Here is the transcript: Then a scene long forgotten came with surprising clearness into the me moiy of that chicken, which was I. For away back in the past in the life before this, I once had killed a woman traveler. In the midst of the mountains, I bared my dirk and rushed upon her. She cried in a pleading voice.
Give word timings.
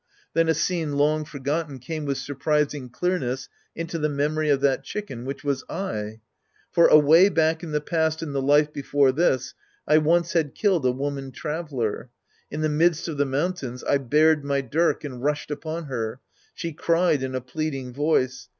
Then 0.33 0.49
a 0.49 0.55
scene 0.55 0.93
long 0.93 1.25
forgotten 1.25 1.77
came 1.77 2.05
with 2.05 2.17
surprising 2.17 2.89
clearness 2.89 3.49
into 3.75 3.99
the 3.99 4.09
me 4.09 4.23
moiy 4.25 4.51
of 4.51 4.59
that 4.61 4.83
chicken, 4.83 5.25
which 5.25 5.43
was 5.43 5.63
I. 5.69 6.21
For 6.71 6.87
away 6.87 7.29
back 7.29 7.61
in 7.61 7.69
the 7.71 7.81
past 7.81 8.23
in 8.23 8.33
the 8.33 8.41
life 8.41 8.73
before 8.73 9.11
this, 9.11 9.53
I 9.87 9.99
once 9.99 10.33
had 10.33 10.55
killed 10.55 10.87
a 10.87 10.91
woman 10.91 11.31
traveler. 11.31 12.09
In 12.49 12.61
the 12.61 12.67
midst 12.67 13.07
of 13.07 13.17
the 13.17 13.25
mountains, 13.27 13.83
I 13.83 13.99
bared 13.99 14.43
my 14.43 14.61
dirk 14.61 15.03
and 15.03 15.21
rushed 15.23 15.51
upon 15.51 15.83
her. 15.85 16.19
She 16.55 16.73
cried 16.73 17.21
in 17.21 17.35
a 17.35 17.39
pleading 17.41 17.93
voice. 17.93 18.49